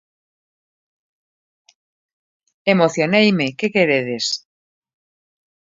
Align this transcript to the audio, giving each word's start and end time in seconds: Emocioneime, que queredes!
Emocioneime, 2.73 3.47
que 3.59 3.67
queredes! 3.75 4.25